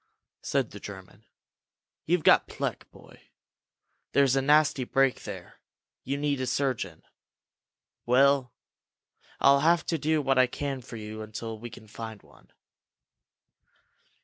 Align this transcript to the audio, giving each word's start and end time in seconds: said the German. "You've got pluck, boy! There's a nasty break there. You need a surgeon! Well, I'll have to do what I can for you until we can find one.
said 0.41 0.71
the 0.71 0.79
German. 0.79 1.25
"You've 2.07 2.23
got 2.23 2.47
pluck, 2.47 2.89
boy! 2.89 3.21
There's 4.13 4.35
a 4.35 4.41
nasty 4.41 4.83
break 4.83 5.25
there. 5.25 5.59
You 6.03 6.17
need 6.17 6.41
a 6.41 6.47
surgeon! 6.47 7.03
Well, 8.07 8.51
I'll 9.39 9.59
have 9.59 9.85
to 9.85 9.99
do 9.99 10.19
what 10.19 10.39
I 10.39 10.47
can 10.47 10.81
for 10.81 10.95
you 10.95 11.21
until 11.21 11.59
we 11.59 11.69
can 11.69 11.87
find 11.87 12.23
one. 12.23 12.49